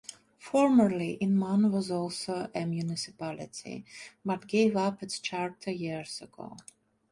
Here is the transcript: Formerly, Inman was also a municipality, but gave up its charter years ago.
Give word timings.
Formerly, 0.39 1.11
Inman 1.21 1.71
was 1.71 1.91
also 1.91 2.49
a 2.55 2.65
municipality, 2.65 3.85
but 4.25 4.47
gave 4.47 4.75
up 4.75 5.03
its 5.03 5.19
charter 5.19 5.69
years 5.69 6.23
ago. 6.23 6.57